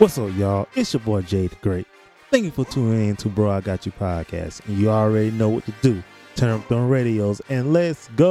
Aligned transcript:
What's 0.00 0.16
up, 0.16 0.34
y'all? 0.34 0.66
It's 0.74 0.94
your 0.94 1.00
boy 1.00 1.20
Jay 1.20 1.48
the 1.48 1.56
Great. 1.56 1.86
Thank 2.30 2.46
you 2.46 2.50
for 2.50 2.64
tuning 2.64 3.10
in 3.10 3.16
to 3.16 3.28
Bro 3.28 3.50
I 3.50 3.60
Got 3.60 3.84
You 3.84 3.92
podcast. 3.92 4.66
And 4.66 4.78
you 4.78 4.88
already 4.88 5.30
know 5.30 5.50
what 5.50 5.66
to 5.66 5.74
do. 5.82 6.02
Turn 6.36 6.48
up 6.48 6.66
them 6.68 6.88
radios 6.88 7.42
and 7.50 7.74
let's 7.74 8.08
go. 8.16 8.30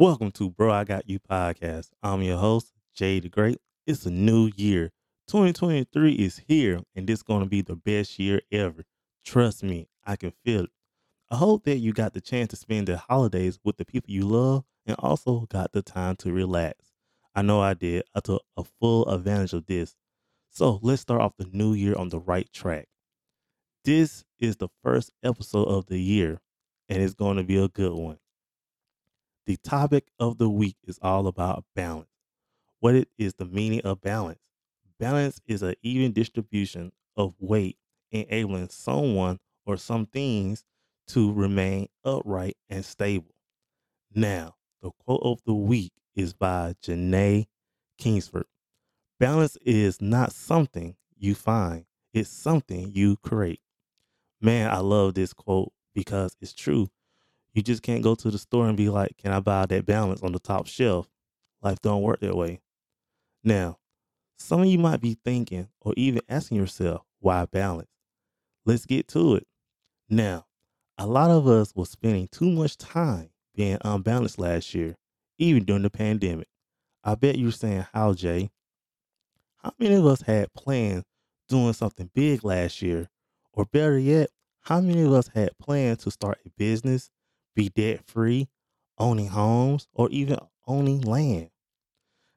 Welcome 0.00 0.30
to 0.34 0.48
Bro 0.48 0.70
I 0.70 0.84
Got 0.84 1.10
You 1.10 1.18
podcast. 1.18 1.88
I'm 2.04 2.22
your 2.22 2.38
host, 2.38 2.72
Jay 2.94 3.18
the 3.18 3.28
Great. 3.28 3.58
It's 3.84 4.06
a 4.06 4.12
new 4.12 4.48
year. 4.54 4.92
2023 5.26 6.12
is 6.12 6.40
here, 6.46 6.78
and 6.94 7.10
it's 7.10 7.24
going 7.24 7.40
to 7.40 7.48
be 7.48 7.62
the 7.62 7.74
best 7.74 8.16
year 8.16 8.40
ever. 8.52 8.84
Trust 9.24 9.64
me, 9.64 9.88
I 10.06 10.14
can 10.14 10.30
feel 10.44 10.66
it. 10.66 10.70
I 11.32 11.36
hope 11.36 11.64
that 11.64 11.78
you 11.78 11.92
got 11.92 12.12
the 12.12 12.20
chance 12.20 12.50
to 12.50 12.56
spend 12.56 12.86
the 12.86 12.96
holidays 12.96 13.58
with 13.64 13.76
the 13.76 13.84
people 13.84 14.12
you 14.12 14.24
love 14.24 14.62
and 14.86 14.94
also 15.00 15.46
got 15.50 15.72
the 15.72 15.82
time 15.82 16.14
to 16.18 16.32
relax. 16.32 16.92
I 17.34 17.42
know 17.42 17.60
I 17.60 17.74
did. 17.74 18.04
I 18.14 18.20
took 18.20 18.44
a 18.56 18.62
full 18.62 19.04
advantage 19.08 19.52
of 19.52 19.66
this. 19.66 19.96
So 20.48 20.78
let's 20.80 21.02
start 21.02 21.22
off 21.22 21.32
the 21.38 21.48
new 21.52 21.72
year 21.72 21.96
on 21.96 22.10
the 22.10 22.20
right 22.20 22.48
track. 22.52 22.86
This 23.84 24.24
is 24.38 24.58
the 24.58 24.68
first 24.80 25.10
episode 25.24 25.66
of 25.66 25.86
the 25.86 25.98
year, 25.98 26.38
and 26.88 27.02
it's 27.02 27.14
going 27.14 27.36
to 27.38 27.42
be 27.42 27.58
a 27.58 27.66
good 27.66 27.94
one. 27.94 28.18
The 29.48 29.56
topic 29.56 30.08
of 30.20 30.36
the 30.36 30.50
week 30.50 30.76
is 30.84 30.98
all 31.00 31.26
about 31.26 31.64
balance. 31.74 32.10
What 32.80 32.94
it 32.94 33.08
is 33.16 33.32
the 33.32 33.46
meaning 33.46 33.80
of 33.80 34.02
balance? 34.02 34.40
Balance 35.00 35.40
is 35.46 35.62
an 35.62 35.74
even 35.82 36.12
distribution 36.12 36.92
of 37.16 37.32
weight, 37.38 37.78
enabling 38.10 38.68
someone 38.68 39.38
or 39.64 39.78
some 39.78 40.04
things 40.04 40.64
to 41.06 41.32
remain 41.32 41.88
upright 42.04 42.58
and 42.68 42.84
stable. 42.84 43.34
Now, 44.14 44.56
the 44.82 44.90
quote 44.90 45.22
of 45.22 45.40
the 45.46 45.54
week 45.54 45.92
is 46.14 46.34
by 46.34 46.74
Janae 46.82 47.46
Kingsford. 47.96 48.44
Balance 49.18 49.56
is 49.64 50.02
not 50.02 50.32
something 50.32 50.94
you 51.16 51.34
find, 51.34 51.86
it's 52.12 52.28
something 52.28 52.92
you 52.92 53.16
create. 53.16 53.62
Man, 54.42 54.70
I 54.70 54.80
love 54.80 55.14
this 55.14 55.32
quote 55.32 55.72
because 55.94 56.36
it's 56.42 56.52
true. 56.52 56.90
You 57.58 57.62
just 57.62 57.82
can't 57.82 58.04
go 58.04 58.14
to 58.14 58.30
the 58.30 58.38
store 58.38 58.68
and 58.68 58.76
be 58.76 58.88
like, 58.88 59.16
"Can 59.16 59.32
I 59.32 59.40
buy 59.40 59.66
that 59.66 59.84
balance 59.84 60.22
on 60.22 60.30
the 60.30 60.38
top 60.38 60.68
shelf?" 60.68 61.10
Life 61.60 61.80
don't 61.80 62.02
work 62.02 62.20
that 62.20 62.36
way. 62.36 62.60
Now, 63.42 63.80
some 64.38 64.60
of 64.60 64.68
you 64.68 64.78
might 64.78 65.00
be 65.00 65.14
thinking 65.14 65.66
or 65.80 65.92
even 65.96 66.22
asking 66.28 66.58
yourself, 66.58 67.02
"Why 67.18 67.46
balance?" 67.46 67.90
Let's 68.64 68.86
get 68.86 69.08
to 69.08 69.34
it. 69.34 69.48
Now, 70.08 70.46
a 70.98 71.08
lot 71.08 71.32
of 71.32 71.48
us 71.48 71.74
were 71.74 71.86
spending 71.86 72.28
too 72.28 72.48
much 72.48 72.76
time 72.76 73.30
being 73.56 73.78
unbalanced 73.80 74.38
last 74.38 74.72
year, 74.72 74.94
even 75.38 75.64
during 75.64 75.82
the 75.82 75.90
pandemic. 75.90 76.46
I 77.02 77.16
bet 77.16 77.38
you're 77.38 77.50
saying, 77.50 77.86
"How, 77.92 78.12
Jay?" 78.14 78.52
How 79.56 79.72
many 79.80 79.96
of 79.96 80.06
us 80.06 80.20
had 80.20 80.54
plans 80.54 81.02
doing 81.48 81.72
something 81.72 82.08
big 82.14 82.44
last 82.44 82.82
year? 82.82 83.10
Or 83.52 83.64
better 83.64 83.98
yet, 83.98 84.30
how 84.60 84.80
many 84.80 85.00
of 85.00 85.12
us 85.12 85.26
had 85.34 85.58
plans 85.58 86.04
to 86.04 86.12
start 86.12 86.38
a 86.46 86.50
business, 86.50 87.10
be 87.58 87.68
debt 87.70 88.00
free, 88.06 88.48
owning 88.98 89.26
homes, 89.26 89.88
or 89.92 90.08
even 90.10 90.38
owning 90.68 91.00
land? 91.00 91.50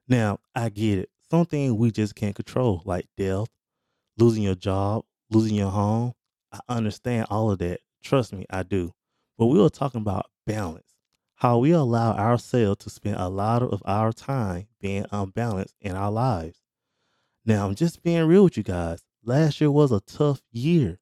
Now, 0.08 0.40
I 0.52 0.68
get 0.68 0.98
it. 0.98 1.10
Some 1.30 1.46
things 1.46 1.72
we 1.72 1.92
just 1.92 2.16
can't 2.16 2.34
control, 2.34 2.82
like 2.84 3.06
death, 3.16 3.46
losing 4.18 4.42
your 4.42 4.56
job, 4.56 5.04
losing 5.30 5.54
your 5.54 5.70
home. 5.70 6.12
I 6.52 6.58
understand 6.68 7.28
all 7.30 7.52
of 7.52 7.60
that. 7.60 7.78
Trust 8.02 8.32
me, 8.32 8.44
I 8.50 8.64
do. 8.64 8.92
But 9.38 9.46
we 9.46 9.60
were 9.60 9.70
talking 9.70 10.00
about 10.00 10.26
balance, 10.44 10.92
how 11.36 11.58
we 11.58 11.70
allow 11.70 12.14
ourselves 12.14 12.84
to 12.84 12.90
spend 12.90 13.16
a 13.16 13.28
lot 13.28 13.62
of 13.62 13.80
our 13.86 14.12
time 14.12 14.66
being 14.80 15.06
unbalanced 15.12 15.76
in 15.80 15.94
our 15.94 16.10
lives. 16.10 16.58
Now, 17.46 17.66
I'm 17.66 17.76
just 17.76 18.02
being 18.02 18.26
real 18.26 18.44
with 18.44 18.56
you 18.56 18.64
guys. 18.64 19.04
Last 19.24 19.60
year 19.60 19.70
was 19.70 19.92
a 19.92 20.00
tough 20.00 20.42
year. 20.50 20.98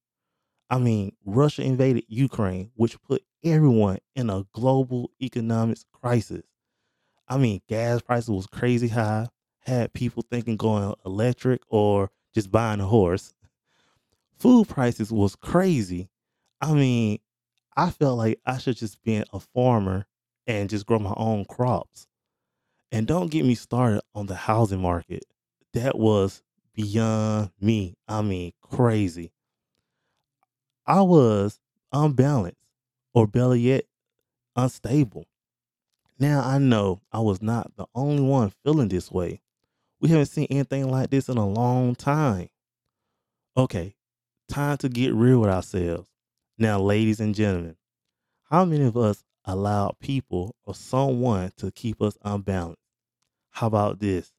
I 0.68 0.78
mean, 0.78 1.16
Russia 1.24 1.62
invaded 1.62 2.04
Ukraine, 2.06 2.70
which 2.76 3.00
put 3.02 3.22
everyone 3.42 3.98
in 4.14 4.30
a 4.30 4.44
global 4.52 5.10
economics 5.20 5.84
crisis. 5.92 6.42
I 7.28 7.38
mean, 7.38 7.60
gas 7.68 8.02
prices 8.02 8.30
was 8.30 8.46
crazy 8.46 8.88
high, 8.88 9.28
had 9.60 9.92
people 9.92 10.24
thinking 10.30 10.56
going 10.56 10.94
electric 11.06 11.62
or 11.68 12.10
just 12.34 12.50
buying 12.50 12.80
a 12.80 12.86
horse. 12.86 13.32
Food 14.38 14.68
prices 14.68 15.12
was 15.12 15.36
crazy. 15.36 16.08
I 16.60 16.72
mean, 16.72 17.18
I 17.76 17.90
felt 17.90 18.18
like 18.18 18.40
I 18.44 18.58
should 18.58 18.76
just 18.76 19.02
be 19.02 19.22
a 19.32 19.40
farmer 19.40 20.06
and 20.46 20.68
just 20.68 20.86
grow 20.86 20.98
my 20.98 21.14
own 21.16 21.44
crops. 21.44 22.06
And 22.92 23.06
don't 23.06 23.30
get 23.30 23.44
me 23.44 23.54
started 23.54 24.02
on 24.14 24.26
the 24.26 24.34
housing 24.34 24.82
market. 24.82 25.24
That 25.74 25.96
was 25.98 26.42
beyond 26.74 27.50
me. 27.60 27.94
I 28.08 28.22
mean, 28.22 28.52
crazy. 28.60 29.32
I 30.86 31.02
was 31.02 31.60
unbalanced, 31.92 32.56
or 33.12 33.26
better 33.26 33.56
yet, 33.56 33.84
unstable. 34.56 35.26
Now 36.18 36.42
I 36.44 36.58
know 36.58 37.00
I 37.12 37.20
was 37.20 37.40
not 37.40 37.76
the 37.76 37.86
only 37.94 38.22
one 38.22 38.52
feeling 38.62 38.88
this 38.88 39.10
way. 39.10 39.40
We 40.00 40.08
haven't 40.10 40.26
seen 40.26 40.46
anything 40.50 40.90
like 40.90 41.10
this 41.10 41.28
in 41.28 41.36
a 41.36 41.48
long 41.48 41.94
time. 41.94 42.48
Okay, 43.56 43.94
time 44.48 44.76
to 44.78 44.88
get 44.88 45.14
real 45.14 45.40
with 45.40 45.50
ourselves. 45.50 46.08
Now, 46.58 46.78
ladies 46.78 47.20
and 47.20 47.34
gentlemen, 47.34 47.76
how 48.50 48.64
many 48.64 48.84
of 48.84 48.96
us 48.96 49.24
allow 49.44 49.96
people 50.00 50.54
or 50.64 50.74
someone 50.74 51.52
to 51.56 51.70
keep 51.70 52.02
us 52.02 52.18
unbalanced? 52.22 52.82
How 53.50 53.66
about 53.66 54.00
this? 54.00 54.32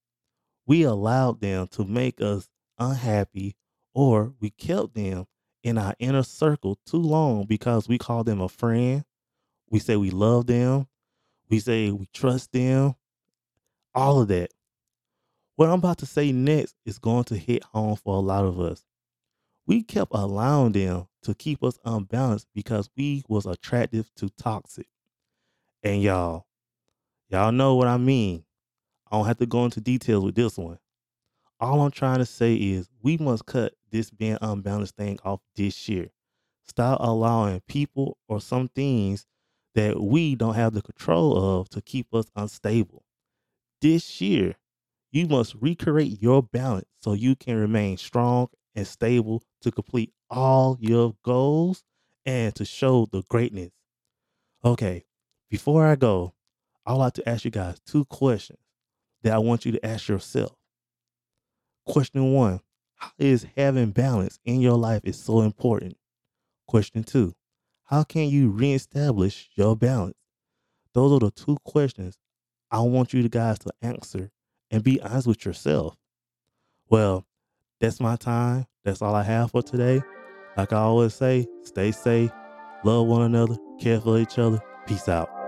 We 0.65 0.83
allowed 0.83 1.41
them 1.41 1.67
to 1.69 1.83
make 1.83 2.21
us 2.21 2.47
unhappy, 2.77 3.55
or 3.93 4.33
we 4.39 4.51
kept 4.51 4.93
them 4.93 5.25
in 5.63 5.77
our 5.77 5.95
inner 5.99 6.23
circle 6.23 6.77
too 6.85 6.97
long 6.97 7.45
because 7.45 7.87
we 7.87 7.97
call 7.97 8.23
them 8.23 8.41
a 8.41 8.49
friend. 8.49 9.03
We 9.69 9.79
say 9.79 9.95
we 9.95 10.09
love 10.09 10.47
them. 10.47 10.87
We 11.49 11.59
say 11.59 11.91
we 11.91 12.07
trust 12.13 12.51
them. 12.51 12.95
All 13.93 14.21
of 14.21 14.27
that. 14.29 14.51
What 15.55 15.69
I'm 15.69 15.79
about 15.79 15.99
to 15.99 16.05
say 16.05 16.31
next 16.31 16.75
is 16.85 16.97
going 16.97 17.25
to 17.25 17.37
hit 17.37 17.63
home 17.63 17.95
for 17.95 18.15
a 18.15 18.19
lot 18.19 18.45
of 18.45 18.59
us. 18.59 18.83
We 19.67 19.83
kept 19.83 20.11
allowing 20.13 20.71
them 20.71 21.07
to 21.23 21.35
keep 21.35 21.63
us 21.63 21.77
unbalanced 21.85 22.47
because 22.55 22.89
we 22.97 23.23
was 23.27 23.45
attractive 23.45 24.09
to 24.15 24.29
toxic. 24.29 24.87
And 25.83 26.01
y'all, 26.01 26.45
y'all 27.29 27.51
know 27.51 27.75
what 27.75 27.87
I 27.87 27.97
mean. 27.97 28.43
I 29.11 29.17
don't 29.17 29.27
have 29.27 29.37
to 29.37 29.45
go 29.45 29.65
into 29.65 29.81
details 29.81 30.23
with 30.23 30.35
this 30.35 30.57
one. 30.57 30.79
All 31.61 31.83
I'm 31.83 31.91
trying 31.91 32.17
to 32.17 32.25
say 32.25 32.55
is 32.55 32.89
we 33.03 33.17
must 33.17 33.45
cut 33.45 33.73
this 33.91 34.09
being 34.09 34.37
unbalanced 34.41 34.95
thing 34.95 35.19
off 35.23 35.41
this 35.55 35.87
year. 35.87 36.07
Stop 36.67 36.99
allowing 37.01 37.61
people 37.67 38.17
or 38.27 38.41
some 38.41 38.67
things 38.67 39.27
that 39.75 40.01
we 40.01 40.33
don't 40.33 40.55
have 40.55 40.73
the 40.73 40.81
control 40.81 41.59
of 41.59 41.69
to 41.69 41.81
keep 41.81 42.11
us 42.15 42.31
unstable. 42.35 43.03
This 43.79 44.19
year, 44.19 44.55
you 45.11 45.27
must 45.27 45.53
recreate 45.61 46.19
your 46.19 46.41
balance 46.41 46.87
so 46.99 47.13
you 47.13 47.35
can 47.35 47.55
remain 47.55 47.97
strong 47.97 48.47
and 48.73 48.87
stable 48.87 49.43
to 49.61 49.71
complete 49.71 50.11
all 50.31 50.77
your 50.79 51.13
goals 51.23 51.83
and 52.25 52.55
to 52.55 52.65
show 52.65 53.07
the 53.11 53.21
greatness. 53.29 53.69
Okay, 54.65 55.05
before 55.49 55.85
I 55.85 55.95
go, 55.95 56.33
I'd 56.87 56.93
like 56.93 57.13
to 57.13 57.29
ask 57.29 57.45
you 57.45 57.51
guys 57.51 57.79
two 57.85 58.05
questions 58.05 58.59
that 59.21 59.33
I 59.33 59.37
want 59.37 59.65
you 59.65 59.73
to 59.73 59.85
ask 59.85 60.07
yourself. 60.07 60.55
Question 61.85 62.33
one 62.33 62.59
How 62.95 63.11
is 63.17 63.45
having 63.57 63.91
balance 63.91 64.39
in 64.45 64.61
your 64.61 64.77
life 64.77 65.01
is 65.03 65.21
so 65.21 65.41
important? 65.41 65.97
Question 66.67 67.03
two 67.03 67.33
How 67.85 68.03
can 68.03 68.29
you 68.29 68.49
reestablish 68.49 69.49
your 69.55 69.75
balance? 69.75 70.17
Those 70.93 71.11
are 71.13 71.19
the 71.19 71.31
two 71.31 71.57
questions 71.63 72.17
I 72.69 72.81
want 72.81 73.13
you 73.13 73.27
guys 73.29 73.59
to 73.59 73.71
answer 73.81 74.29
and 74.69 74.83
be 74.83 75.01
honest 75.01 75.27
with 75.27 75.45
yourself. 75.45 75.97
Well, 76.89 77.25
that's 77.79 77.99
my 77.99 78.15
time. 78.15 78.67
That's 78.83 79.01
all 79.01 79.15
I 79.15 79.23
have 79.23 79.51
for 79.51 79.61
today. 79.61 80.01
Like 80.57 80.73
I 80.73 80.77
always 80.77 81.13
say, 81.13 81.47
stay 81.63 81.91
safe, 81.91 82.31
love 82.83 83.07
one 83.07 83.21
another, 83.21 83.57
care 83.79 83.99
for 83.99 84.19
each 84.19 84.37
other. 84.37 84.59
Peace 84.85 85.07
out. 85.07 85.40